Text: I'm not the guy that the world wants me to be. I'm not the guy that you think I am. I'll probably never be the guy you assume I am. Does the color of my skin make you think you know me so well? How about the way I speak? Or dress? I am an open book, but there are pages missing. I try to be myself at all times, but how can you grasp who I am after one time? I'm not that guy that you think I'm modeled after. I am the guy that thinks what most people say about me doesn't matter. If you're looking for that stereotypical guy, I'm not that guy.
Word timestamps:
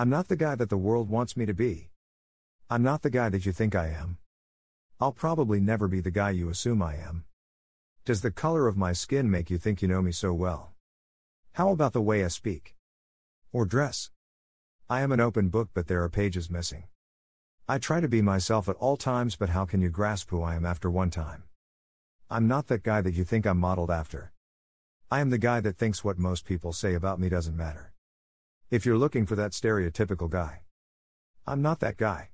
I'm 0.00 0.08
not 0.08 0.28
the 0.28 0.36
guy 0.36 0.54
that 0.54 0.70
the 0.70 0.78
world 0.78 1.10
wants 1.10 1.36
me 1.36 1.44
to 1.44 1.52
be. 1.52 1.90
I'm 2.70 2.82
not 2.82 3.02
the 3.02 3.10
guy 3.10 3.28
that 3.28 3.44
you 3.44 3.52
think 3.52 3.74
I 3.74 3.88
am. 3.88 4.16
I'll 4.98 5.12
probably 5.12 5.60
never 5.60 5.88
be 5.88 6.00
the 6.00 6.10
guy 6.10 6.30
you 6.30 6.48
assume 6.48 6.80
I 6.82 6.94
am. 6.94 7.24
Does 8.06 8.22
the 8.22 8.30
color 8.30 8.66
of 8.66 8.78
my 8.78 8.94
skin 8.94 9.30
make 9.30 9.50
you 9.50 9.58
think 9.58 9.82
you 9.82 9.88
know 9.88 10.00
me 10.00 10.10
so 10.10 10.32
well? 10.32 10.72
How 11.52 11.70
about 11.70 11.92
the 11.92 12.00
way 12.00 12.24
I 12.24 12.28
speak? 12.28 12.76
Or 13.52 13.66
dress? 13.66 14.10
I 14.88 15.02
am 15.02 15.12
an 15.12 15.20
open 15.20 15.50
book, 15.50 15.68
but 15.74 15.86
there 15.86 16.02
are 16.02 16.08
pages 16.08 16.48
missing. 16.48 16.84
I 17.68 17.76
try 17.76 18.00
to 18.00 18.08
be 18.08 18.22
myself 18.22 18.70
at 18.70 18.76
all 18.76 18.96
times, 18.96 19.36
but 19.36 19.50
how 19.50 19.66
can 19.66 19.82
you 19.82 19.90
grasp 19.90 20.30
who 20.30 20.42
I 20.42 20.54
am 20.54 20.64
after 20.64 20.90
one 20.90 21.10
time? 21.10 21.42
I'm 22.30 22.48
not 22.48 22.68
that 22.68 22.82
guy 22.82 23.02
that 23.02 23.12
you 23.12 23.24
think 23.24 23.44
I'm 23.44 23.58
modeled 23.58 23.90
after. 23.90 24.32
I 25.10 25.20
am 25.20 25.28
the 25.28 25.36
guy 25.36 25.60
that 25.60 25.76
thinks 25.76 26.02
what 26.02 26.18
most 26.18 26.46
people 26.46 26.72
say 26.72 26.94
about 26.94 27.20
me 27.20 27.28
doesn't 27.28 27.54
matter. 27.54 27.92
If 28.70 28.86
you're 28.86 28.96
looking 28.96 29.26
for 29.26 29.34
that 29.34 29.50
stereotypical 29.50 30.30
guy, 30.30 30.60
I'm 31.44 31.60
not 31.60 31.80
that 31.80 31.96
guy. 31.96 32.30